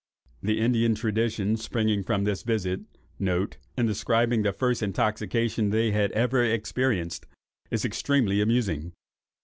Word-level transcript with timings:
The 0.41 0.59
Indian 0.59 0.95
tradition, 0.95 1.57
springing 1.57 2.01
from 2.01 2.23
that 2.23 2.41
visit, 2.41 2.81
and 3.19 3.57
describing 3.77 4.41
the 4.41 4.51
first 4.51 4.81
intoxication 4.81 5.69
they 5.69 5.91
had 5.91 6.11
ever 6.13 6.43
experienced, 6.43 7.27
is 7.69 7.85
extremely 7.85 8.41
amusing. 8.41 8.93